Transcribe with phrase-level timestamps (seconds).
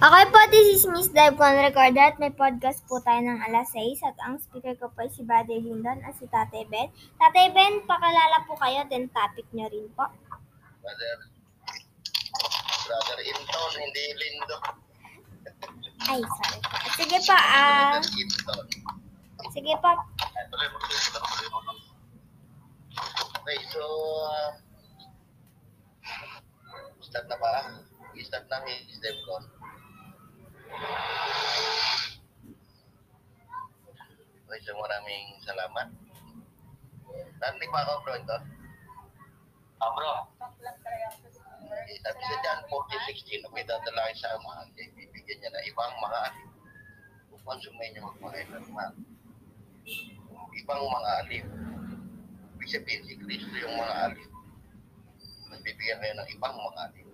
[0.00, 3.68] Okay po, this is Miss Deb Con Recorder at may podcast po tayo ng alas
[3.76, 6.88] 6 at ang speaker ko po ay si Buddy Lindon at si Tate Ben.
[7.20, 10.08] Tate Ben, pakilala po kayo, then topic nyo rin po.
[10.80, 11.28] Brother,
[12.88, 14.56] brother Inton, hindi Lindo.
[16.08, 16.76] Ay, sorry po.
[16.96, 18.64] Sige po, ah, Inton.
[19.52, 19.90] sige po.
[23.36, 23.84] Okay, so,
[24.24, 24.50] uh,
[27.04, 27.84] start na ba?
[28.16, 29.59] I-start na ni Stepcon.
[34.50, 35.88] Okay, so maraming salamat.
[37.42, 38.38] Narinig ba ako, bro, ito?
[39.82, 40.14] Ah, bro.
[41.90, 45.90] Eh, Sabi sa John 14.16, kung may dadalaki sa ama, ay bibigyan niya na ibang
[45.98, 46.50] mga alip
[47.34, 48.92] upang sumayin niya magpakailanman.
[50.54, 51.46] Ibang mga alip.
[52.54, 54.30] Ibig sabihin, si Kristo yung mga alip.
[55.50, 57.09] Mas bibigyan kayo ng ibang mga alip.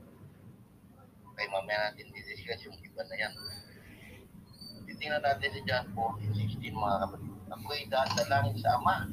[1.36, 3.32] Kaya mamaya natin didiscuss yung iba na yan.
[4.88, 7.32] Titingnan natin si John 14.16 mga kapatid.
[7.52, 9.04] Ako'y dadalangin sa ama.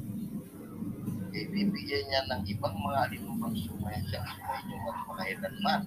[1.34, 4.24] Eh, bibigyan niya ng ibang mga alip upang sumayin siya.
[4.24, 5.80] Sumayin yung magpakailanman.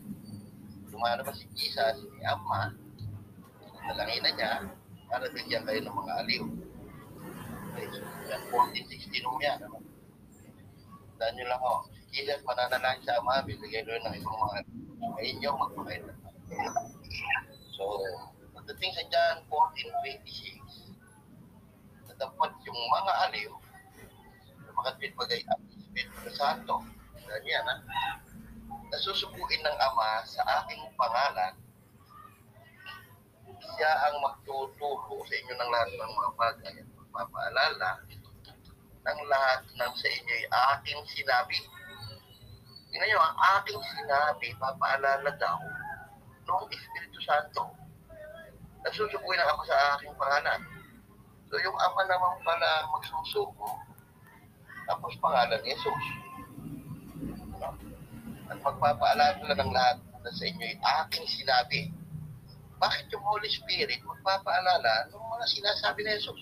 [0.94, 2.74] Lumalabas si Jesus, si Ama,
[3.88, 4.52] dalangin na niya
[5.08, 6.44] para bigyan kayo ng mga aliw.
[7.74, 9.58] Okay, so yan 14, 16 mo yan.
[9.64, 9.80] Ano?
[11.16, 14.60] Tandaan lang ho, si Jesus mananalangin sa Ama, bibigyan kayo ng ibang mga
[15.00, 16.27] sa inyo magpakailan.
[17.76, 17.84] So,
[18.56, 20.96] pagdating sa John 14.26,
[22.08, 23.52] natapat yung mga aliw
[24.64, 26.88] na makatwid bagay ang Espiritu Santo.
[27.28, 27.76] Dahil yan, ha?
[28.88, 31.54] nasusubuin ng Ama sa aking pangalan,
[33.76, 37.92] siya ang magtuturo sa inyo ng lahat ng mga bagay at magpapaalala
[39.04, 41.60] ng lahat ng sa inyo ay aking sinabi.
[42.96, 45.60] Nyo, ang aking sinabi, papaalala daw
[46.48, 47.76] noong Espiritu Santo.
[48.88, 50.60] Nasusubuin ng Ama sa aking pangalan.
[51.52, 53.68] So yung Ama naman pala magsusuko,
[54.88, 56.06] tapos pangalan ni Jesus.
[57.60, 57.98] Ano?
[58.48, 61.80] at magpapaalala ng lahat na sa inyo ay aking sinabi.
[62.78, 66.40] Bakit yung Holy Spirit magpapaalala ng mga sinasabi ni Jesus?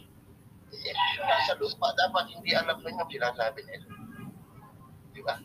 [0.69, 3.97] Kasi Jesus yung nasa lupa, dapat hindi alam na yung sinasabi ni Jesus.
[5.15, 5.35] Di ba?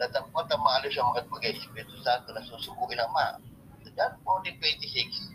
[0.00, 3.36] Datapot ang maalis ang mga pag-Espiritu Santo na susubukin ng Ama.
[3.84, 5.28] Sa John 14.26,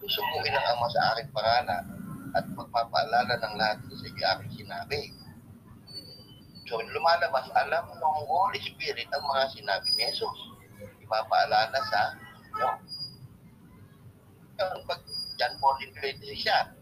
[0.00, 1.84] susubukin ng Ama sa aking pangalan
[2.32, 5.12] at magpapaalala ng lahat sa inyo aking sinabi.
[6.64, 10.38] So, lumalabas, alam ng Holy Spirit ang mga sinabi ni Jesus.
[11.04, 12.68] Ipapaalala sa inyo.
[14.64, 15.04] Yung pag
[15.36, 16.72] John 14.26 siya.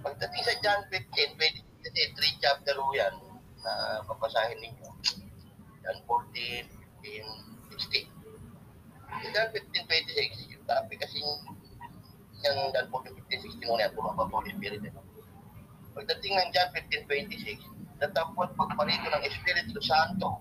[0.00, 3.12] Pagdating sa John 15, 20, kasi 3 chapter yan
[3.60, 4.89] na papasahin ninyo.
[5.90, 6.70] John 14,
[7.02, 7.26] 15,
[7.74, 8.06] 16.
[9.10, 11.42] Sa John 15, 26, yung topic kasi yung
[12.46, 14.86] John 14, 15, 16 muna yan, tumapa Holy Spirit.
[14.86, 14.94] Eh.
[15.90, 17.66] Pagdating ng John 15, 26,
[17.98, 20.38] natapot pagparito ng Espiritu Santo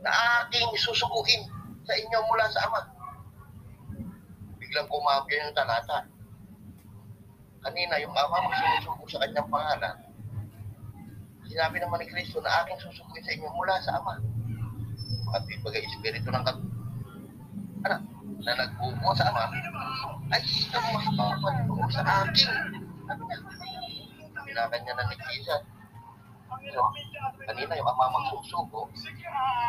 [0.00, 0.10] na
[0.48, 1.44] aking susukuin
[1.84, 2.80] sa inyo mula sa Ama.
[4.56, 6.08] Biglang kumapya yung talata.
[7.60, 10.13] Kanina, yung Ama magsusuko sa kanyang pangalan.
[11.44, 14.14] Sinabi naman ni Kristo na aking susukuin sa inyo mula sa Ama.
[15.34, 16.58] At ibagay Espiritu ng kat
[17.84, 18.00] anak
[18.44, 19.44] na nagbubuo sa Ama
[20.32, 22.50] ay ang mas mapatuo sa akin.
[23.12, 23.38] Ano niya?
[24.44, 25.62] Pinakanya na ni Jesus.
[26.74, 26.80] So,
[27.44, 28.88] kanina yung ama magsusuko,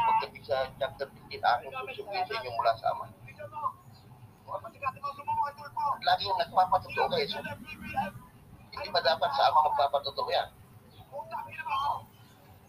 [0.06, 3.06] pagdating sa chapter 15, aking susukuin sa inyo mula sa ama.
[6.06, 7.26] Lagi yung nagpapatotoo kayo.
[7.28, 7.40] So,
[8.76, 10.50] hindi ba dapat sa ama magpapatotoo yan?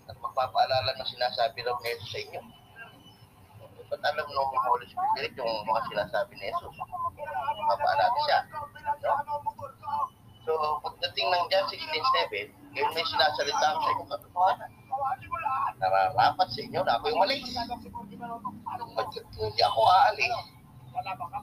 [0.06, 2.40] At magpapaalala ng sinasabi ni Jesus sa inyo.
[3.86, 6.74] Ba't alam nung Holy Spirit yung mga sinasabi ni Jesus?
[6.74, 8.38] Magpapaalala siya.
[9.02, 9.14] No?
[10.46, 14.70] So, pagdating ng John 16.7, ngayon may sinasalita ko sa inyo katotohanan.
[15.82, 17.38] Nararapat sa inyo na ako yung mali.
[18.94, 20.36] Ba't hindi ako aalis?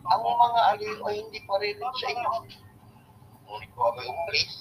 [0.07, 2.31] Ang mga aliw ay hindi pa rin sa inyo.
[3.43, 4.51] Ngunit ko ako yung umalis.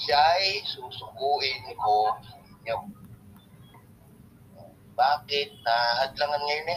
[0.00, 2.76] Siya ay susukuin ko sa inyo.
[4.96, 6.76] Bakit nahadlangan ngayon ni?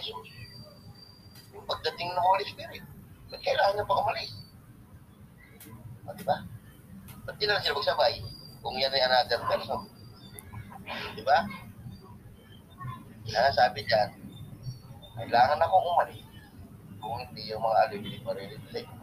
[1.56, 2.84] Yung pagdating ng Holy Spirit.
[3.32, 4.32] Ba't kailangan niya pa umalis?
[6.04, 6.44] O, di ba?
[7.24, 8.20] Ba't di na lang sila magsabay?
[8.60, 9.88] Kung yan ay another person.
[11.16, 11.48] Di ba?
[13.24, 14.20] Kaya sabi dyan,
[15.16, 16.28] kailangan akong umalis
[17.00, 17.88] kung hindi yung mga
[18.68, 19.00] sa inyo.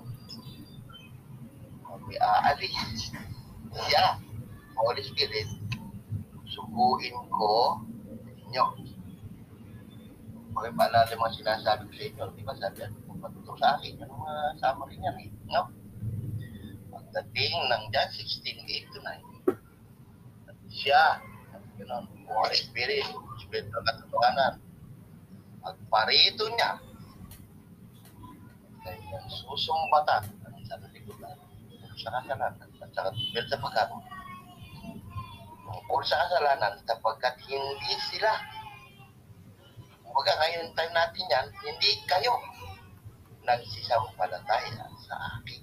[1.89, 2.77] Kung aalis
[3.75, 4.19] siya,
[4.75, 5.49] Holy Spirit,
[6.51, 7.79] subuin ko
[8.51, 8.67] inyo.
[10.51, 12.25] pakipaalala yung mga sinasabi ko sa inyo.
[12.35, 15.31] Di ba sabi kung patuto sa akin, yung mga summary niyan eh.
[15.47, 15.71] No?
[16.91, 19.31] Pagdating ng John 16, 8 to 9,
[20.71, 21.23] siya,
[21.79, 23.07] gano'n, Holy Spirit,
[23.43, 24.55] Spirit ng katotohanan,
[25.63, 26.79] pagparito niya,
[28.87, 30.23] kanyang susumbatan
[30.67, 31.37] sa kalikutan,
[31.99, 33.89] sa kasalanan, at sa katibel sa pagkat,
[35.71, 38.33] tungkol sa kasalanan, sapagkat hindi sila,
[40.03, 42.35] kumbaga ngayon time natin yan, hindi kayo
[43.45, 45.63] nagsisampalataya sa akin.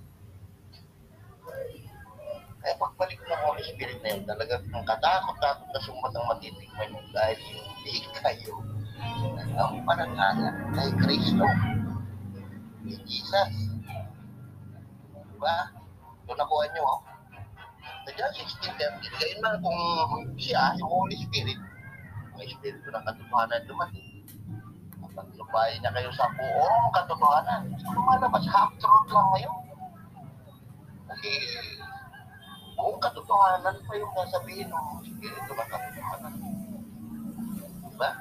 [2.58, 7.02] Kaya pagbalik ng Holy Spirit na yun, talaga ang katakot-takot na sumbat ang matitikman nyo
[7.16, 8.56] dahil hindi kayo
[9.38, 11.48] nanampalataya kay Kristo.
[12.84, 13.52] Kay Jesus.
[15.32, 15.77] Diba?
[16.28, 17.00] Ito nakuha nyo, oh.
[18.04, 18.76] Sa John 16,
[19.16, 19.80] gayon man kung
[20.36, 21.56] siya, yung Holy Spirit,
[22.36, 24.28] ang Espiritu ng katotohanan dumating.
[25.00, 29.56] Kapag lupayin niya kayo sa buong katotohanan, so lumalabas half truth lang ngayon.
[31.08, 31.32] Kasi
[32.76, 36.34] buong katotohanan pa yung sasabihin ng Espiritu ng katotohanan.
[37.88, 38.12] Diba?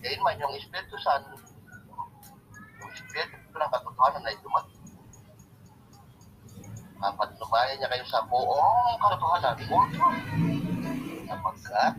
[0.00, 1.36] Gayon man yung Espiritu Santo,
[2.80, 4.75] yung Espiritu ng katotohanan ay dumating.
[6.96, 9.92] Kapag lumayan niya kayo sa buong katotohanan, truth.
[11.28, 11.94] Sapagkat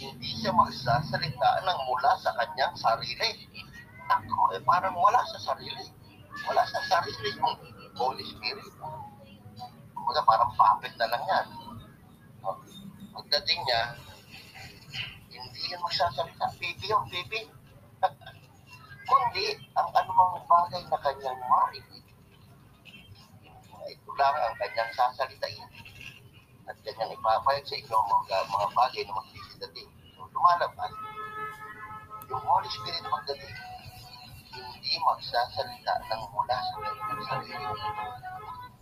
[0.00, 3.46] hindi siya magsasalita ng mula sa kanyang sarili.
[4.10, 5.86] Ako, eh, parang wala sa sarili.
[6.50, 7.54] Wala sa sarili yung
[7.94, 8.72] Holy Spirit.
[9.94, 11.46] Kumbaga parang puppet na lang yan.
[13.14, 13.82] Pagdating niya,
[15.30, 16.50] hindi yan magsasalita.
[16.58, 17.46] Pipi yung pipi.
[19.10, 22.04] Kundi, ang anumang bagay na kanyang marinig,
[24.10, 25.70] ito lang ang kanyang sasalitain.
[26.66, 29.90] At kanyang ipapayag sa inyo mga, mga bagay na magsisidating.
[30.18, 30.92] So, lumalabas.
[32.26, 33.54] Yung Holy Spirit pagdating,
[34.50, 37.54] hindi magsasalita ng mula sa kanyang sarili.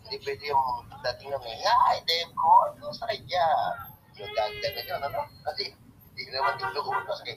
[0.09, 0.65] Hindi pwede yung
[1.05, 3.45] dating may, ay, Dave ko, ano sa kanya?
[4.17, 5.21] Yung gagawin na yun, ano?
[5.45, 5.77] Kasi,
[6.17, 7.37] hindi naman yung loob kasi.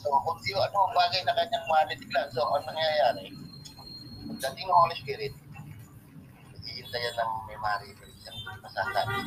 [0.00, 3.28] So, kung di ano bagay na kanyang marinig lang, so, ano nangyayari?
[4.32, 5.34] Pagdating ng Holy Spirit,
[6.88, 9.20] hihintayan ng may marinig siyang masasabi.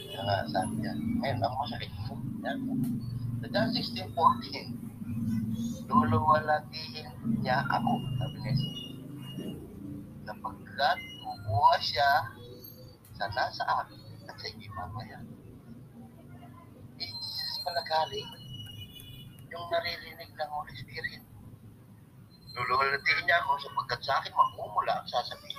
[0.00, 1.92] Kaya nga, sabi niya, ngayon, ang masakit.
[2.40, 2.56] Yan.
[3.44, 7.04] Sa John 16.14, luluwalatiin
[7.44, 8.56] niya ako, sabi niya.
[10.24, 12.32] Sapagkat kukuha siya
[13.20, 15.20] sa nasa akin at sa inyo mamaya.
[16.96, 18.32] Eh, Jesus pala galing
[19.52, 21.20] yung naririnig ng Holy Spirit.
[22.56, 25.49] Luluwalatiin niya ako sapagkat sa akin magmumula ang sasabihin.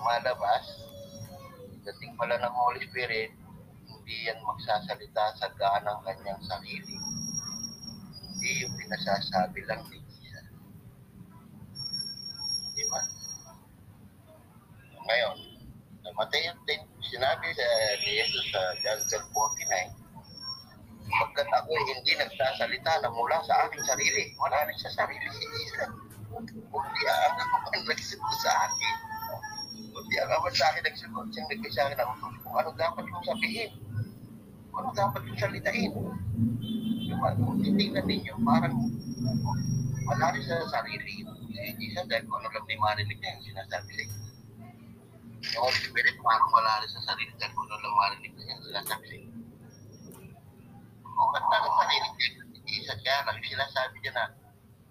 [0.00, 0.64] Lumalabas,
[1.84, 3.36] dating pala ng Holy Spirit,
[3.84, 6.96] hindi yan magsasalita sa gaan ng kanyang sarili.
[8.16, 10.48] Hindi yung pinasasabi lang ni Jesus.
[12.72, 13.04] Di ba?
[15.04, 15.36] Ngayon,
[16.00, 16.60] namatay yung
[17.04, 17.66] sinabi sa
[18.00, 19.99] ni Jesus sa John 12:49,
[21.10, 25.44] Pagkat ako ay hindi nagsasalita na mula sa aking sarili, wala rin sa sarili si
[25.58, 25.90] Jesus.
[26.30, 27.34] Kundi ang
[27.74, 28.94] ang nagsubo sa akin.
[29.90, 33.04] Kundi ang awan sa akin nagsubo, siyang nagbigay sa akin ng utos kung ano dapat
[33.10, 33.70] kong sabihin.
[34.70, 35.90] Kung ano dapat kong salitain.
[35.90, 37.28] Diba?
[37.42, 38.74] Kung titignan ninyo, parang
[40.06, 41.26] wala rin sa sarili.
[41.50, 44.18] Si Jesus, dahil kung ano lang may marinig niya, yung sinasabi sa inyo.
[45.58, 49.04] Yung Spirit, parang wala rin sa sarili dahil kung ano lang marinig niya, yung sinasabi
[49.10, 49.39] sa inyo.
[51.20, 52.28] Kung ba't bakit marinig niya,
[52.80, 54.24] isa lang, yung sinasabi niya na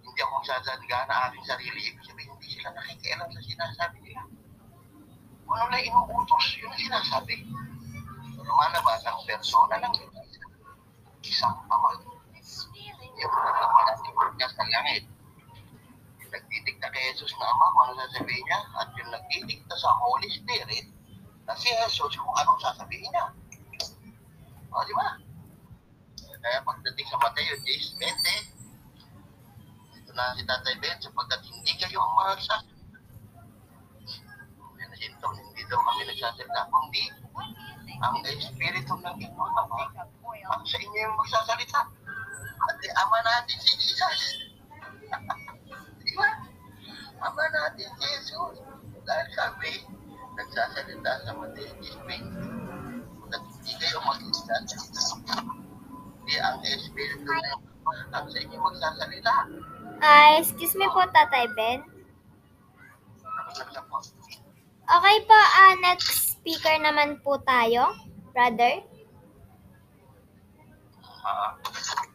[0.06, 4.22] hindi ako magsasadga na aking sarili, ibig sabihin hindi sila nakikialam sa sinasabi nila.
[5.50, 7.50] Kung ano lang inuutos, yun ang sinasabi.
[8.38, 9.94] Lumalabas ang persona ng
[11.26, 11.90] isang ama.
[13.18, 13.34] Yung
[14.06, 15.10] tibod niya sa langit.
[16.22, 20.30] Yung nagdidikta kay Jesus na ama, kung ano sasabihin niya, at yung nagdidikta sa Holy
[20.30, 20.86] Spirit,
[21.50, 23.34] na si Jesus kung anong sasabihin niya.
[24.70, 25.09] O, di ba?
[26.50, 28.02] Kaya pagdating sa Mateo 10, 20,
[30.02, 32.98] ito na si Tatay Ben, sapagkat hindi kayo ang magsasalita.
[34.82, 37.06] Yan si Tom, hindi daw kami nagsasalita, kundi
[38.02, 39.94] ang Espiritu ng inyong Ama
[40.50, 41.86] ang sa inyo yung magsasalita.
[42.66, 44.50] At Ama natin si Jesus.
[46.02, 46.34] Di ba?
[47.30, 48.58] Ama natin si Jesus.
[49.06, 49.86] Dahil sabi,
[50.34, 55.59] nagsasalita sa Mateo 10, 20, at hindi kayo magsasalita.
[56.30, 57.58] Hindi ang Espiritu ng
[58.14, 59.34] ang sa inyo magsasalita.
[59.98, 61.82] Ah, excuse me po, Tatay Ben.
[64.86, 67.98] Okay po, ah, next speaker naman po tayo,
[68.30, 68.78] brother.
[71.26, 71.58] Ah,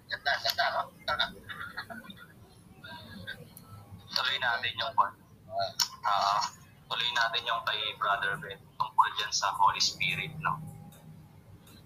[0.06, 0.82] Ganda, ganda, no?
[4.14, 4.94] tuloy natin yung.
[4.94, 5.10] Ah,
[6.06, 6.38] Ah,
[6.86, 10.54] tuloy natin yung kay Brother Ben tungkol dyan sa Holy Spirit, no?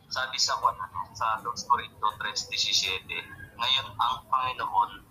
[0.08, 0.72] Sabi sa kon,
[1.12, 3.04] sa 2 Corinto 3.17,
[3.60, 5.04] ngayon ang Panginoon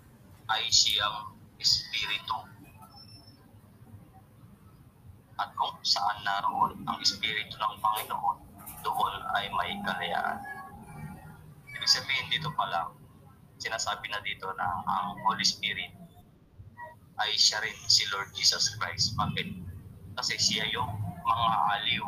[0.50, 2.34] ay siyang Espiritu.
[5.38, 8.38] At kung saan naroon ang Espiritu ng Panginoon,
[8.82, 10.42] doon ay may kalayaan.
[11.78, 12.90] Ibig sabihin dito pa lang,
[13.62, 15.94] sinasabi na dito na ang Holy Spirit
[17.22, 19.14] ay siya rin si Lord Jesus Christ.
[19.14, 19.46] Bakit?
[20.18, 20.90] Kasi siya yung
[21.22, 22.06] mga aliw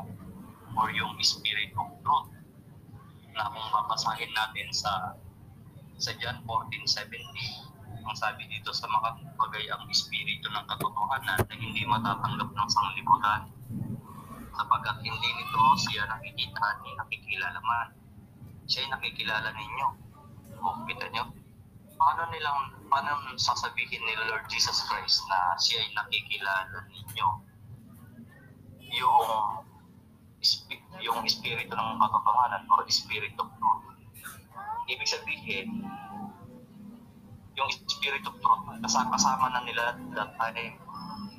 [0.75, 2.40] or yung spirit of truth
[3.41, 5.17] na kung babasahin natin sa
[5.97, 12.53] sa John 14:17 ang sabi dito sa makapagay ang espiritu ng katotohanan na hindi matatanggap
[12.53, 13.49] ng sanglibutan
[14.53, 17.89] sapagkat hindi nito siya nakikita ni nakikilala man.
[18.69, 19.89] Siya ay nakikilala ninyo.
[20.61, 21.33] O kita nyo?
[21.97, 27.29] Paano nilang paano sasabihin ni Lord Jesus Christ na siya ay nakikilala ninyo?
[29.01, 29.70] Yung
[31.01, 33.85] yung espiritu ng katotohanan or spirit of truth.
[34.89, 35.69] Ibig sabihin
[37.57, 40.77] yung spirit of truth kasama, kasama na nila that time.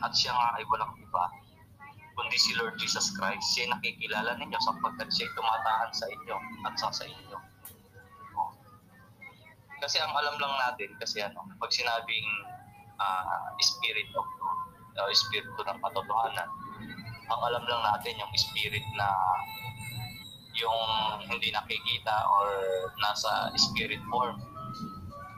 [0.02, 1.24] At siya nga ay walang iba
[2.14, 3.58] kundi si Lord Jesus Christ.
[3.58, 6.38] Siya nakikilala ninyo sapagkat siya ay tumatahan sa inyo
[6.70, 7.38] at sa sa inyo.
[9.82, 12.28] Kasi ang alam lang natin kasi ano pag sinabing
[13.02, 14.64] ah, spirit of truth
[15.02, 16.50] o espiritu ng katotohanan
[17.32, 19.08] ang alam lang natin yung spirit na
[20.60, 20.84] yung
[21.32, 22.48] hindi nakikita or
[23.00, 24.36] nasa spirit form.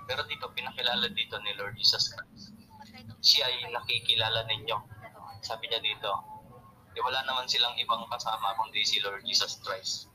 [0.10, 2.58] Pero dito pinakilala dito ni Lord Jesus Christ.
[3.22, 4.78] Siya ay nakikilala ninyo.
[5.46, 6.12] Sabi niya dito
[6.94, 10.10] eh, wala naman silang ibang kasama kundi si Lord Jesus Christ.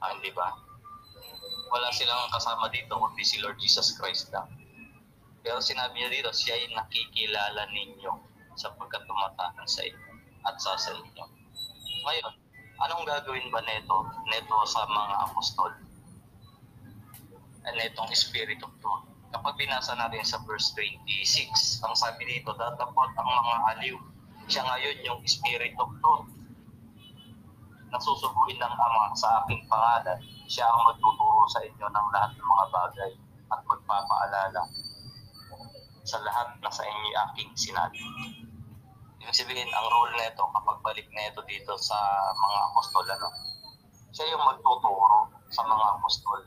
[0.00, 0.52] Ah, hindi ba?
[1.72, 4.52] Wala silang kasama dito kundi si Lord Jesus Christ lang.
[5.40, 8.12] Pero sinabi niya dito, siya ay nakikilala ninyo
[8.56, 10.13] sapagkat tumatahan sa inyo
[10.44, 11.24] at sa sa inyo.
[12.04, 12.32] Ngayon,
[12.84, 15.72] anong gagawin ba neto, neto sa mga apostol?
[17.64, 19.08] And netong Spirit of Truth.
[19.32, 23.96] Kapag binasa natin sa verse 26, ang sabi dito, datapot ang mga aliw.
[24.46, 26.44] Siya ngayon yung Spirit of Truth
[27.94, 30.18] nasusubuin ng Ama sa aking pangalan,
[30.50, 33.10] siya ang magtuturo sa inyo ng lahat ng mga bagay
[33.54, 34.62] at magpapaalala
[36.02, 38.02] sa lahat na sa inyo aking sinabi.
[39.24, 41.96] Ibig sabihin, ang role nito kapag balik nito dito sa
[42.36, 43.28] mga apostol, ano,
[44.12, 46.44] siya yung magtuturo sa mga apostol.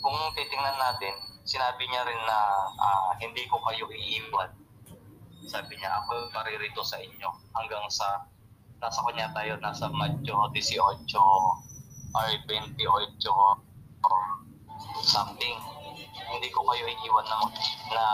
[0.00, 1.12] Kung titingnan natin,
[1.44, 2.38] sinabi niya rin na
[2.80, 4.48] ah, hindi ko kayo iiwan.
[5.44, 8.24] Sabi niya, ako paririto sa inyo hanggang sa
[8.80, 10.64] nasa kanya tayo, nasa Matthew 18
[11.20, 11.60] or
[12.48, 12.80] 28
[13.28, 13.52] or
[15.04, 15.60] something.
[16.30, 17.38] Hindi ko kayo iiwan na,
[17.90, 18.04] na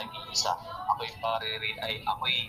[0.00, 0.52] nag-iisa.
[0.96, 2.48] Ako'y pariri, ay ako'y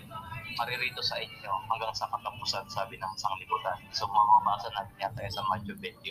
[0.56, 3.76] paririto sa inyo hanggang sa katapusan, sabi ng sanglibutan.
[3.92, 6.08] So, mababasa natin yan sa Matthew 28.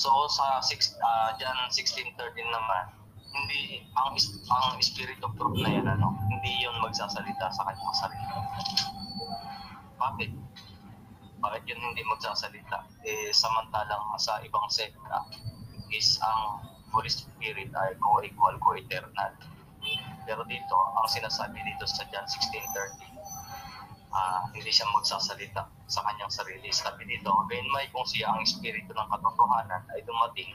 [0.00, 2.16] So, sa 6, uh, John 16.13
[2.48, 2.84] naman,
[3.32, 4.16] hindi, ang,
[4.48, 8.26] ang spirit of truth na yan, ano, hindi yun magsasalita sa kanyang sarili.
[10.00, 10.30] Bakit?
[11.44, 12.88] Bakit yun hindi magsasalita?
[13.04, 15.22] Eh, samantalang sa ibang sekta
[15.92, 19.32] is ang Holy Spirit ay co-equal, co-eternal.
[20.22, 23.12] Pero dito, ang sinasabi dito sa John 16.30,
[24.12, 26.68] ah hindi siya magsasalita sa kanyang sarili.
[26.68, 30.52] Sabi dito, gayon may kung siya ang espiritu ng katotohanan ay dumating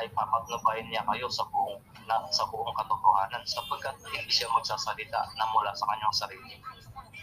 [0.00, 1.76] ay papatnubayan niya kayo sa buong
[2.08, 6.56] na, sa buong katotohanan sapagkat hindi siya magsasalita na mula sa kanyang sarili.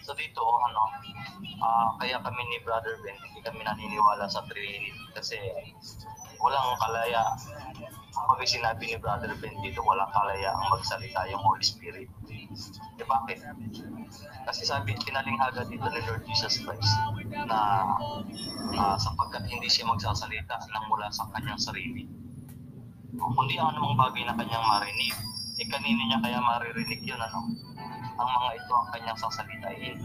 [0.06, 0.88] So dito, ano,
[1.60, 5.36] ah, kaya kami ni Brother Ben, hindi kami naniniwala sa Trinity kasi
[6.42, 7.24] walang kalaya.
[8.18, 12.10] Kapag sinabi ni Brother Ben dito, walang kalaya ang magsalita yung Holy Spirit.
[12.98, 13.46] Eh bakit?
[14.48, 16.94] Kasi sabi, pinalinghaga dito ni Lord Jesus Christ
[17.46, 17.60] na
[18.74, 22.10] ah, sapagkat hindi siya magsasalita nang mula sa kanyang sarili.
[23.18, 25.14] Kundi ang anumang bagay na kanyang marinig,
[25.58, 27.50] eh kanino niya kaya maririnig yun, ano?
[28.18, 29.98] Ang mga ito ang kanyang sasalitain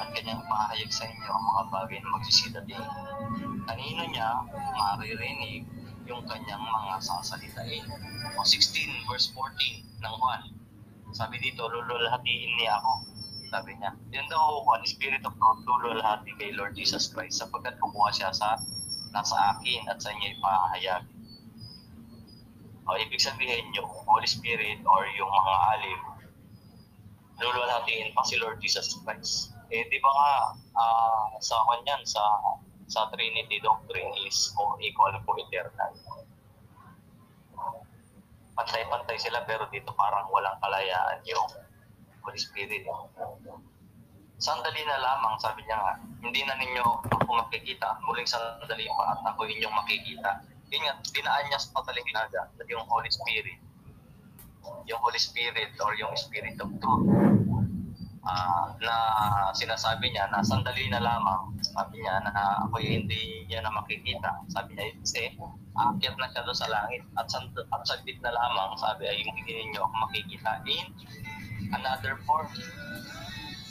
[0.00, 2.84] at kanyang pahayag sa inyo ang mga bagay na magsisidating.
[3.68, 4.28] Kanino niya
[4.76, 5.68] maririnig
[6.08, 7.84] yung kanyang mga sasalitain.
[8.36, 10.42] O 16 verse 14 ng Juan.
[11.14, 12.92] Sabi dito, lululhatiin niya ako.
[13.54, 18.10] Sabi niya, yun daw Juan, Spirit of Truth, lululhati kay Lord Jesus Christ sapagkat kukuha
[18.10, 18.58] siya sa
[19.14, 21.04] nasa akin at sa inyo ipahayag.
[22.84, 26.00] O ibig sabihin yung Holy Spirit or yung mga alip,
[27.40, 29.54] lululhatiin pa si Lord Jesus Christ.
[29.72, 30.30] Eh, di ba nga,
[30.78, 32.22] ah, sa kanyan, sa
[32.84, 35.92] sa Trinity doctrine is co-equal, co-eternal.
[38.54, 41.48] Pantay-pantay sila pero dito parang walang kalayaan yung
[42.22, 42.86] Holy Spirit.
[44.38, 49.20] Sandali na lamang, sabi niya nga, hindi na ninyo ako makikita, muling sandali pa at
[49.32, 50.44] ako inyong makikita.
[50.70, 53.58] Yun nga, dinaan niya sa pataling naga, yung Holy Spirit.
[54.84, 57.08] Yung Holy Spirit or yung Spirit of Truth
[58.24, 58.96] ah, na
[59.52, 64.44] sinasabi niya na sandali na lamang, sabi niya na ako hindi niya na makikita.
[64.48, 65.36] Sabi niya, kasi
[65.74, 69.42] aakyat na siya doon sa langit at, sand- at saglit na lamang, sabi ay hindi
[69.44, 70.86] ninyo ako makikita in
[71.74, 72.48] another form,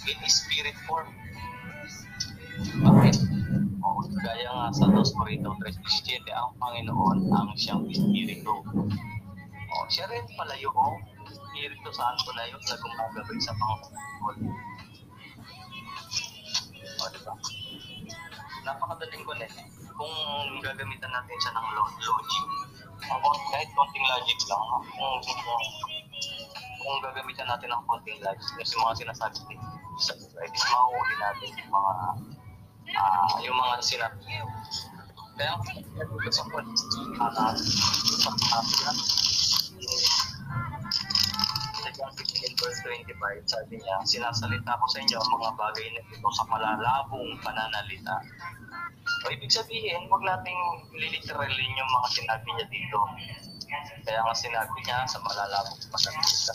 [0.06, 1.10] in spirit form.
[2.84, 3.18] Bakit?
[3.84, 8.64] O, gaya nga sa 2 Corinto 3.17, ang Panginoon ang siyang Espiritu.
[9.94, 10.74] Siya rin pala yung
[11.22, 14.38] Espiritu Santo na yun na gumagabay sa Panginoon.
[16.98, 17.34] O, di ba?
[18.66, 19.54] Napakadaling ko na eh.
[19.94, 20.14] Kung
[20.66, 22.46] gagamitan natin siya ng lo- logic,
[23.06, 24.82] o, kahit konting logic lang, no?
[24.82, 25.66] kung, kung,
[26.82, 29.62] kung gagamitan natin ng konting logic, kasi mga sinasabi din
[30.02, 31.94] sa is mahuhuli natin yung mga
[32.98, 34.18] ah yung mga sinabi
[35.38, 35.54] kaya
[36.02, 38.90] ito sa uh, sa uh, sa
[42.64, 42.80] 15 verse
[43.44, 48.16] 25 sabi niya sinasalita ko sa inyo ang mga bagay na ito sa malalabong pananalita.
[49.28, 50.62] O ibig sabihin huwag nating
[50.96, 53.00] liliteralin yung mga sinabi niya dito.
[54.08, 56.54] Kaya nga sinabi niya sa malalabong pananalita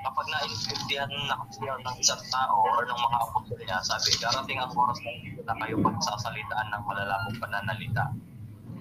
[0.00, 4.72] kapag naintindihan na kayo ng isang tao or ng mga apostol niya, sabi, darating ang
[4.72, 8.04] oras na dito na kayo pagsasalitaan ng malalabong pananalita.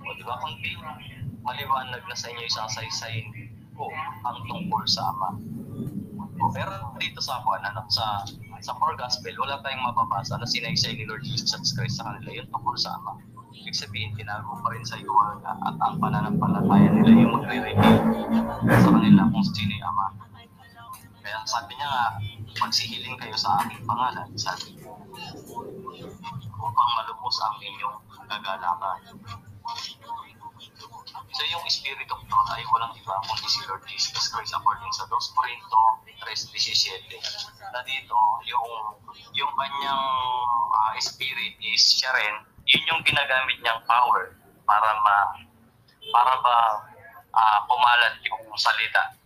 [0.04, 0.76] O di ba, kundi
[1.44, 3.49] maliwanag na sa inyo isang saysayin
[3.80, 3.88] ko
[4.28, 5.30] ang tungkol sa Ama.
[6.52, 8.28] Pero dito sa ako, ano, sa
[8.60, 12.50] sa core gospel, wala tayong mababasa na sinaysay ni Lord Jesus Christ sa kanila yung
[12.52, 13.16] tungkol sa Ama.
[13.56, 18.00] Ibig sabihin, tinago pa rin sa iwala at ang pananampalataya nila yung magre-reveal
[18.68, 20.08] sa kanila kung sino yung Ama.
[21.24, 22.06] Kaya sabi niya nga,
[22.60, 24.76] magsihiling kayo sa aking pangalan, sabi
[26.60, 29.00] upang malubos ang inyong kagalakan.
[31.10, 35.06] So yung Spirit of Truth ay walang iba kundi si Lord Jesus Christ according sa
[35.08, 35.82] 2 Corinto
[36.26, 37.00] 3.17
[37.74, 38.18] na dito
[38.50, 38.70] yung
[39.34, 40.04] yung kanyang
[40.74, 45.18] ah, spirit is siya rin yun yung ginagamit niyang power para ma
[46.10, 46.58] para ba
[47.34, 49.20] ah, kumalat yung salita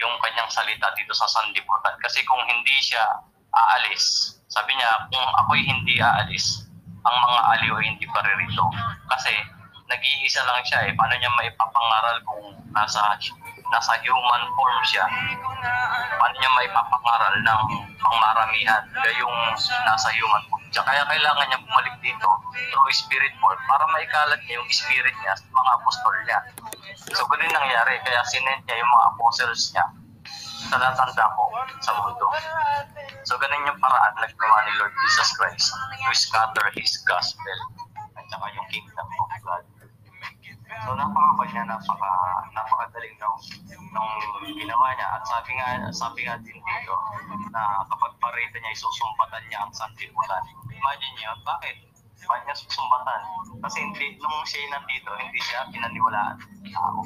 [0.00, 1.94] yung kanyang salita dito sa sanlibutan.
[2.00, 3.04] Kasi kung hindi siya
[3.52, 6.64] aalis, sabi niya, kung ako'y hindi aalis,
[7.04, 8.64] ang mga aliw ay hindi pa ririto.
[9.12, 9.32] Kasi
[9.90, 10.92] nag-iisa lang siya eh.
[10.94, 13.18] Paano niya maipapangaral kung nasa
[13.70, 15.04] nasa human form siya?
[16.18, 17.62] Paano niya maipapangaral ng
[17.98, 18.82] pangmaramihan
[19.18, 19.36] yung
[19.84, 20.86] nasa human form siya?
[20.86, 22.28] Kaya kailangan niya bumalik dito
[22.70, 26.38] through spirit form para maikalat niya yung spirit niya sa mga apostol niya.
[27.10, 27.98] So, ganun nangyari.
[28.06, 29.86] Kaya sinend niya yung mga apostles niya
[30.70, 31.44] sa natanda ko
[31.82, 32.26] sa mundo.
[33.26, 35.66] So, ganun yung paraan naggawa ni Lord Jesus Christ
[36.06, 37.58] to scatter His gospel
[38.14, 39.08] at saka yung kingdom.
[40.80, 42.12] So, napakabal niya, napaka,
[42.56, 43.36] napakadaling nung,
[43.92, 44.10] nung
[44.56, 45.08] ginawa niya.
[45.20, 46.94] At sabi nga, sabi nga din dito
[47.52, 50.42] na kapag parita niya, isusumpatan niya ang sanlibutan.
[50.72, 51.76] Imagine niyo, bakit?
[52.24, 53.20] Bakit niya susumbatan?
[53.60, 57.00] Kasi hindi, nung siya nandito, hindi siya pinaniwalaan ng tao.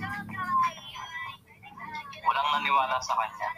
[2.24, 3.50] Walang naniwala sa kanya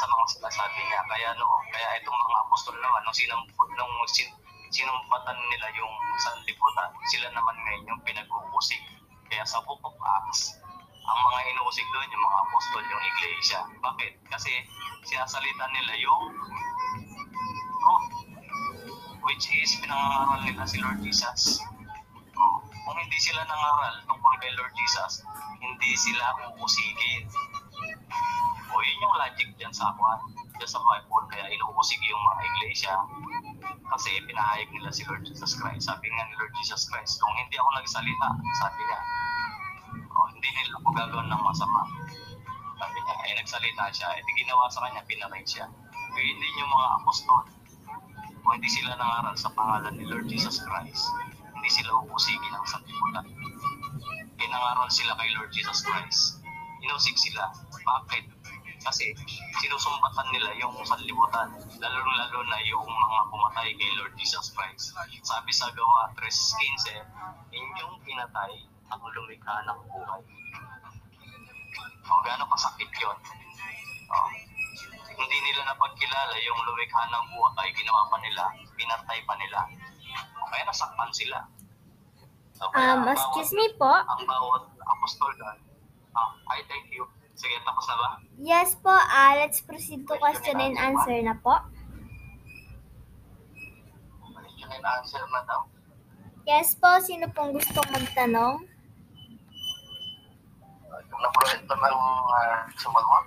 [0.00, 1.00] sa mga sinasabi niya.
[1.04, 3.40] Kaya no, kaya itong mga apostol naman, nung, sinam,
[3.76, 4.28] nung sin,
[4.70, 8.82] sinumpatan nila yung sanlibutan, sila naman ngayon yung pinag-uusig.
[9.30, 10.58] Kaya sa Book of Acts,
[11.10, 13.60] ang mga inuusig doon, yung mga apostol, yung iglesia.
[13.82, 14.12] Bakit?
[14.30, 14.50] Kasi
[15.06, 16.24] sinasalita nila yung
[17.82, 18.10] truth,
[19.26, 21.62] which is pinangaral nila si Lord Jesus.
[22.40, 25.26] Oh, kung hindi sila nangaral tungkol kay Lord Jesus,
[25.58, 27.26] hindi sila uusigin.
[28.70, 30.22] O yun yung logic dyan sa Kwan,
[30.56, 32.94] dyan sa Bible, kaya inuusig yung mga iglesia.
[33.90, 35.90] Kasi pinahayag nila si Lord Jesus Christ.
[35.90, 38.28] Sabi nga ni Lord Jesus Christ, kung hindi ako nagsalita,
[38.62, 39.00] sabi niya,
[40.14, 41.82] o, hindi nila ako gagawin ng masama.
[42.78, 45.66] Sabi niya, eh nagsalita siya, eh di ginawa sa kanya, pinaray siya.
[45.90, 47.44] Kaya hindi yung mga apostol,
[48.40, 51.04] kung hindi sila nangaral sa pangalan ni Lord Jesus Christ,
[51.54, 53.26] hindi sila uusigin ng sanlibutan.
[54.38, 56.40] Pinangaral sila kay Lord Jesus Christ.
[56.80, 57.52] Inusig sila.
[57.84, 58.39] Bakit?
[58.80, 59.12] Kasi
[59.56, 64.96] sinusumbatan nila yung sanlibutan, lalo-lalo na yung mga pumatay kay Lord Jesus Christ.
[65.22, 67.04] Sabi sa gawa 3.15,
[67.52, 68.52] inyong pinatay
[68.88, 70.22] ang lumikha ng buhay.
[72.02, 73.16] O, gaano kasakit yun?
[74.08, 74.16] O,
[75.12, 79.60] hindi nila napagkilala yung lumikha ng buhay, ginawa pa nila, pinatay pa nila.
[80.34, 81.38] O kaya nasaktan sila.
[82.58, 83.92] O kaya Um, bawat- excuse me po.
[83.92, 85.58] Ang bawat apostol doon,
[86.12, 87.04] ah, I thank you.
[87.40, 88.08] Sige, tapos na ba?
[88.36, 91.56] Yes po, ah, let's proceed to question and answer na po.
[94.28, 95.64] Question and answer na daw.
[96.44, 98.60] Yes po, sino pong gustong magtanong?
[100.90, 103.26] Yung na-proyekto ng uh, sumagot.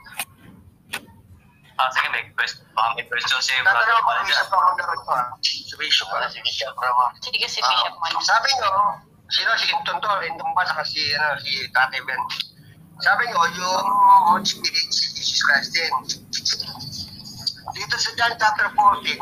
[1.74, 2.62] Ah, sige, may question.
[2.78, 5.22] Baka may question si Brother Tatanong Pala kung isa pa ganito ha.
[5.42, 6.30] Si Bishop ha.
[6.30, 7.18] Sige, Bishop Rama.
[7.18, 8.70] Sige, si Ah, Bishop sabi nyo,
[9.26, 12.22] sino si Tonto, Indumba, saka si, ano, si Tate Ben.
[13.02, 13.90] Sabi nyo, yung
[14.30, 15.94] Holy Spirit, si Jesus Christ din.
[17.74, 19.18] Dito sa John chapter 14,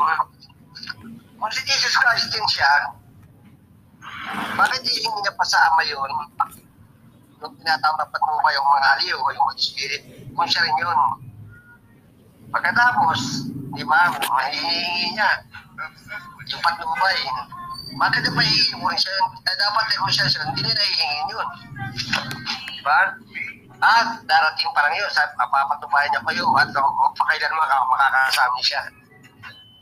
[1.40, 2.72] kung si Jesus Christ din siya,
[4.54, 6.10] bakit hihingi niya pa sa Ama yun?
[7.40, 10.02] Nung tinatama pa mo ba yung mga aliw o yung Holy Spirit?
[10.36, 10.98] Kung siya rin yun.
[12.52, 13.20] Pagkatapos,
[13.72, 15.30] di ba, mahihingi niya.
[16.52, 17.18] Yung patnubay.
[17.92, 19.16] Bakit pa hihingi mo rin siya?
[19.48, 21.48] Eh, dapat eh, kung siya siya, hindi nila hihingin yun.
[22.72, 22.98] Di ba?
[23.82, 28.82] At darating pa lang yun, sabi, papatubayan niya kayo at kung pakailan maka, makakasama siya.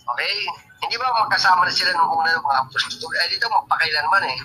[0.09, 0.35] Okay?
[0.81, 3.13] Hindi ba magkasama na sila nung una ng mga apostol?
[3.21, 4.39] Eh, dito magpakailanman eh.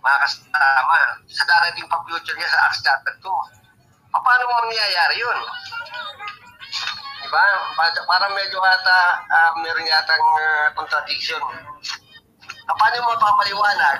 [0.00, 0.98] Makakasama.
[1.28, 3.28] Sa darating pa future niya sa Acts chapter 2.
[4.18, 5.38] Paano mo mangyayari yun?
[7.20, 7.44] Diba?
[7.76, 8.98] Pa- Parang medyo ata,
[9.28, 11.44] ah, meron yatang ah, contradiction.
[12.64, 13.98] Ah, Paano mo papaliwanag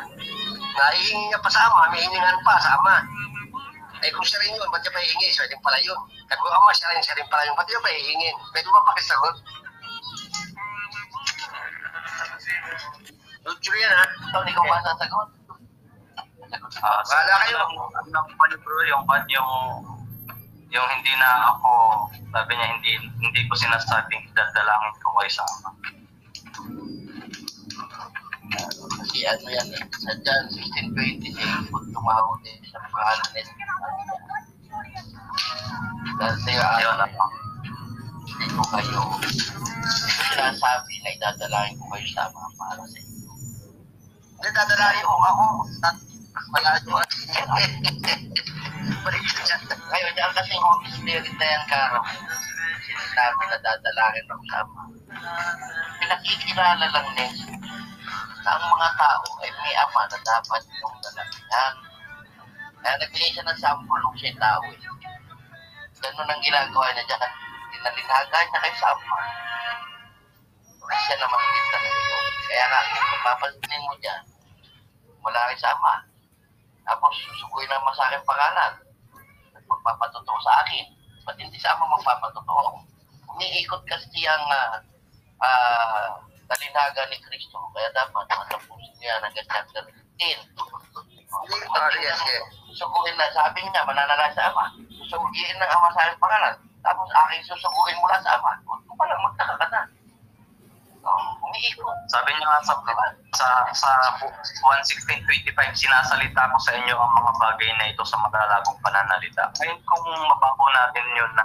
[0.73, 3.05] na ihingi niya pa sa ama, may hiningan pa sa ama.
[3.99, 5.29] Eh kung siya rin yun, ba't niya pa hihingi?
[5.35, 5.99] Siya rin pala yun.
[6.31, 8.35] At kung ama siya rin, siya rin pala yun, ba't niya pa hihingin?
[8.55, 9.37] Pwede ba pakisagot?
[13.49, 14.05] Lucho yan ha.
[14.29, 15.29] Ikaw, hindi ko ba sasagot?
[16.81, 17.59] Ah, so, Bahala kayo.
[17.99, 19.51] Ang nakuha ni bro, yung, yung,
[20.71, 21.73] yung hindi na ako,
[22.33, 25.71] sabi niya, hindi, hindi ko sinasabing dadalangin ko kayo sa ama.
[29.19, 30.47] Kasi ano yan eh, sa John
[30.95, 33.43] 16.26, kung tumawag din sa pangalan ni
[36.23, 37.27] Kasi Ayun, ano, ano.
[38.31, 39.03] hindi ko kayo
[40.23, 43.31] sinasabi na idadalahin ko kayo sa mga para sa inyo.
[44.39, 45.47] Hindi, dadalahin ko ako.
[46.55, 47.03] Wala ko.
[49.91, 52.07] Ngayon, yan kasi Holy Spirit na yan, Karo.
[52.87, 54.83] Sinasabi na dadalahin ng sama.
[56.07, 57.58] Pinakikilala lang niya
[58.45, 61.75] na ang mga tao ay may ama na dapat yung dalagihan.
[62.79, 64.79] Kaya nagbigay siya ng sample nung siya tao eh.
[65.99, 67.33] Ganun ang ginagawa niya dyan.
[67.75, 69.19] Dinalinhaga niya kay Sama.
[70.89, 72.27] Siya naman din talaga yun.
[72.49, 74.23] Kaya nga, kung mapapansinin mo dyan,
[75.21, 75.95] wala kay Sama.
[76.87, 78.73] Tapos susuguin naman sa akin pangalan.
[79.59, 80.87] At magpapatotoo sa akin.
[81.27, 82.87] Ba't hindi Sama magpapatotoo?
[83.35, 84.79] Umiikot kasi ang ah,
[85.43, 87.61] ah, talinhaga ni Kristo.
[87.77, 90.57] Kaya dapat matapusin niya hanggang chapter 15.
[91.29, 92.43] Oh, yes, yes.
[92.73, 94.65] Susuguin na, sabi niya, mananala sa Ama.
[94.89, 96.55] Susuguin ng Ama sa aking pangalan.
[96.81, 98.53] Tapos aking susuguin mula sa Ama.
[98.65, 99.83] Huwag mo pala, magtaka ka na.
[101.05, 101.99] Oh, umiikot.
[102.11, 102.75] Sabi niya nga sa,
[103.37, 109.49] sa, sa 116.25, sinasalita ko sa inyo ang mga bagay na ito sa malalagong pananalita.
[109.57, 111.45] Ngayon kung mabago natin yun na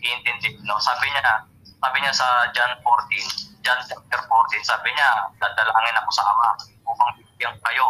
[0.00, 0.76] iintindi, no?
[0.80, 1.44] sabi niya,
[1.80, 6.48] sabi niya sa John 14, John chapter 14, sabi niya, dadalangin ako sa Ama
[6.88, 7.86] upang bigyan kayo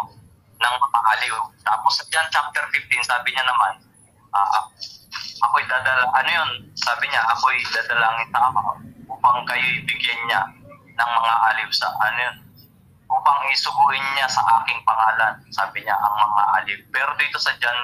[0.60, 1.36] ng makaaliw.
[1.62, 3.72] Tapos sa John chapter 15, sabi niya naman,
[4.34, 4.66] ah,
[5.46, 8.62] ako'y dadala, ano yun, sabi niya, ako'y dadalangin sa Ama
[9.10, 10.42] upang kayo ibigyan niya
[11.00, 12.36] ng mga aliw sa ano yun,
[13.10, 16.78] upang isuguin niya sa aking pangalan, sabi niya, ang mga aliw.
[16.94, 17.78] Pero dito sa John,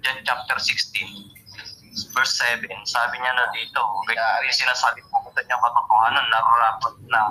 [0.00, 6.26] John chapter 16, verse 7, sabi niya na dito, yung sinasabi ko sa niyang katotohanan,
[6.34, 7.22] nararapat na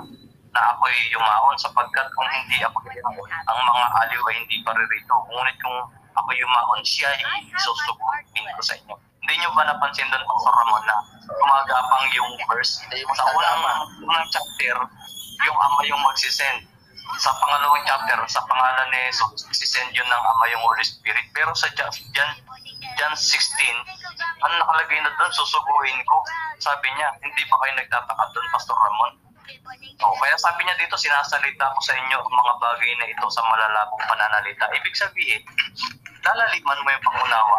[0.48, 5.12] na ako'y yumaon sapagkat kung hindi ako yumaon, ang mga aliw ay hindi paririto.
[5.28, 5.76] Ngunit kung
[6.16, 8.96] ako yumaon, siya ay susuguin ko sa inyo.
[8.96, 10.96] Hindi niyo ba napansin doon, Pastor Ramon, na
[11.28, 12.80] gumagapang yung verse?
[12.88, 13.60] Sa unang,
[14.00, 14.76] unang chapter,
[15.44, 16.64] yung ama yung magsisend.
[17.20, 21.28] Sa pangalawang chapter, sa pangalan ni Jesus, magsisend yun ng ama yung Holy Spirit.
[21.36, 21.92] Pero sa John,
[22.96, 23.28] John 16,
[24.48, 26.16] ang nakalagay na doon, susuguin ko.
[26.58, 29.12] Sabi niya, hindi ba kayo nagtataka doon, Pastor Ramon?
[29.98, 33.42] Oh, kaya sabi niya dito, sinasalita ko sa inyo ang mga bagay na ito sa
[33.48, 34.70] malalabong pananalita.
[34.70, 35.42] Ibig sabihin,
[36.22, 37.58] lalaliman mo yung pangunawa.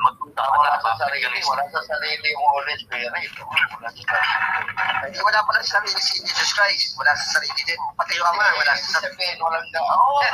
[0.00, 3.32] Magpunta ka Wala na sa sarili, wala sa sarili yung Holy Spirit.
[3.40, 5.18] Wala sa sarili.
[5.22, 6.98] Wala pala sa sarili si Jesus Christ.
[6.98, 7.80] Wala sa sarili din.
[7.94, 9.38] Pati yung ama, wala sa sarili.
[9.38, 10.20] Walang na, oo.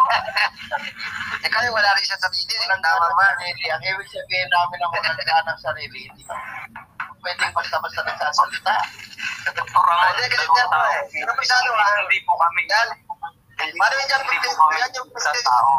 [1.46, 2.55] Eh, kayo wala rin sa sarili.
[2.64, 3.26] Walang tama ba?
[3.38, 6.24] Ang ibig sabihin namin ang walang daan ng sarili, hindi
[7.26, 8.74] pwedeng basta-basta nagsasalita.
[9.50, 9.66] Dr.
[9.66, 11.02] Ramon, Hindi, kasi dalawang nga po eh.
[11.26, 12.62] Ano, ah, Hindi po kami.
[12.70, 12.88] Yan.
[13.74, 14.54] Paano yung John Hindi 15?
[14.54, 15.50] po kami Yan yung sa 15.
[15.50, 15.70] tao.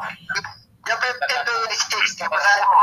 [0.88, 2.27] 15 to 26.
[2.27, 2.81] Basahin mo.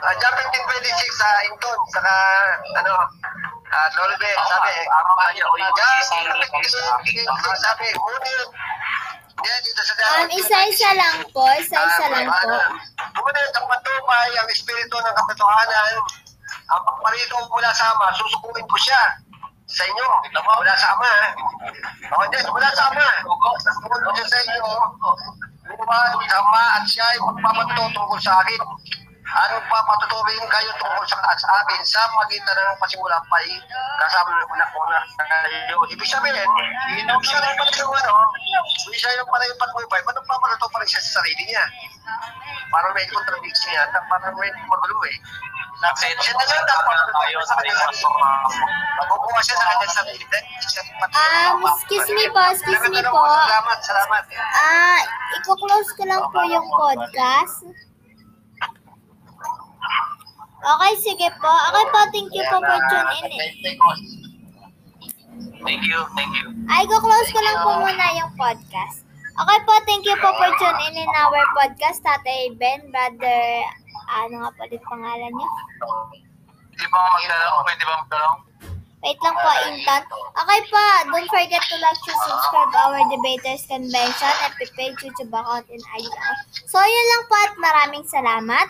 [0.00, 2.14] Uh, John 15 26 sa Inton, saka
[2.78, 2.94] ano,
[3.66, 5.26] uh, Lolbe, sabi, 15
[7.60, 8.48] sabi, ngunit,
[9.40, 9.82] yan sa
[10.20, 12.52] Um, isa-isa lang po, isa-isa lang po.
[13.16, 15.92] Ngunit ang matupay ang espiritu ng kapitohanan,
[17.00, 19.00] ang pagparito mula sa Ama, susukuin ko siya
[19.64, 20.08] sa inyo.
[20.36, 21.12] Mula sa Ama.
[22.12, 23.08] O, hindi, mula sa Ama.
[23.64, 24.68] Susukuin ko siya sa inyo.
[26.28, 28.60] Sa Ama at siya ay magpapatuto tungkol sa akin.
[29.32, 33.38] At magpapatuturin kayo tungkol sa, sa akin sa magitan ng pasimula pa
[34.04, 35.80] kasama ng una-una kayo.
[35.88, 36.50] Ibig sabihin,
[37.24, 38.14] siya lang pala yung ano,
[38.92, 41.64] siya lang pala yung patnubay, ba't nagpapatuto pa rin siya sa sarili niya?
[42.68, 45.16] Parang may contradiction yata, parang may magulo eh.
[45.80, 48.12] Kasi Siya tayo sa pastor
[49.00, 50.24] Makukuha siya sa kanyang sarili.
[51.16, 53.24] Um, excuse me po, excuse me po.
[53.24, 54.22] Salamat, salamat.
[54.60, 55.00] Ah,
[55.40, 57.64] i-close ko lang po yung podcast.
[60.60, 61.48] Okay, sige po.
[61.48, 63.40] Okay po, thank you po for tuning in.
[65.64, 66.46] Thank you, thank you.
[66.68, 69.08] Ay, close ko lang po muna yung podcast.
[69.40, 73.64] Okay po, thank you po for tuning in our podcast, Tatay Ben, Brother,
[74.10, 75.48] ano nga po ulit pangalan niyo?
[76.70, 77.64] Hindi ba magdalawang?
[77.66, 78.40] Pwede ba magdalawang?
[79.00, 80.02] Wait lang po, Intan.
[80.12, 85.64] Okay po, don't forget to like to subscribe our Debaters Convention, FB page, YouTube account,
[85.72, 86.12] and IG.
[86.68, 88.68] So, yun lang po at maraming salamat.